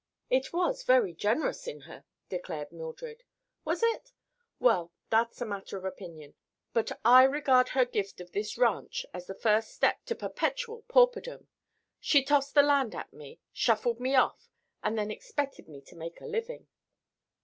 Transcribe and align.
"It 0.31 0.51
was 0.51 0.81
very 0.81 1.13
generous 1.13 1.67
in 1.67 1.81
her," 1.81 2.05
declared 2.27 2.71
Mildred. 2.71 3.21
"Was 3.63 3.83
it? 3.83 4.13
Well, 4.57 4.91
that's 5.11 5.41
a 5.41 5.45
matter 5.45 5.77
of 5.77 5.85
opinion. 5.85 6.33
But 6.73 6.91
I 7.05 7.21
regard 7.21 7.69
her 7.69 7.85
gift 7.85 8.19
of 8.19 8.31
this 8.31 8.57
ranch 8.57 9.05
as 9.13 9.27
the 9.27 9.35
first 9.35 9.69
step 9.75 10.03
to 10.05 10.15
perpetual 10.15 10.81
pauperdom. 10.87 11.49
She 11.99 12.23
tossed 12.25 12.55
the 12.55 12.63
land 12.63 12.95
at 12.95 13.13
me, 13.13 13.41
shuffled 13.53 13.99
me 13.99 14.15
off, 14.15 14.49
and 14.81 14.97
then 14.97 15.11
expected 15.11 15.67
me 15.69 15.81
to 15.81 15.95
make 15.95 16.19
a 16.19 16.25
living." 16.25 16.67